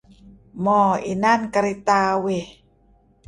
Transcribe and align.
Mo 0.63 0.77
inan 1.11 1.41
kereta 1.53 1.95
awih. 2.13 2.47